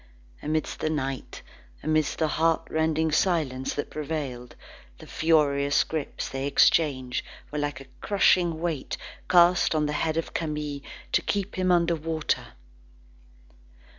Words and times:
Amidst 0.41 0.79
the 0.79 0.89
night, 0.89 1.43
amidst 1.83 2.17
the 2.17 2.27
heartrending 2.27 3.11
silence 3.11 3.75
that 3.75 3.91
prevailed, 3.91 4.55
the 4.97 5.05
furious 5.05 5.83
grips 5.83 6.27
they 6.27 6.47
exchanged, 6.47 7.23
were 7.51 7.59
like 7.59 7.79
a 7.79 7.85
crushing 8.01 8.59
weight 8.59 8.97
cast 9.29 9.75
on 9.75 9.85
the 9.85 9.93
head 9.93 10.17
of 10.17 10.33
Camille 10.33 10.81
to 11.11 11.21
keep 11.21 11.53
him 11.53 11.71
under 11.71 11.93
water. 11.93 12.55